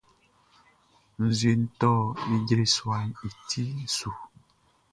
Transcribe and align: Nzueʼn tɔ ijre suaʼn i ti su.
Nzueʼn 1.25 1.61
tɔ 1.79 1.91
ijre 2.33 2.65
suaʼn 2.75 3.09
i 3.27 3.29
ti 3.47 3.63
su. 3.95 4.11